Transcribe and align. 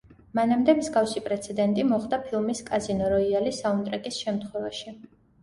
მანამდე 0.37 0.73
მსგავსი 0.77 1.21
პრეცედენტი 1.27 1.85
მოხდა 1.89 2.19
ფილმის 2.23 2.63
„კაზინო 2.71 3.11
როიალი“ 3.13 3.53
საუნდტრეკის 3.59 4.19
შემთხვევაში. 4.25 4.97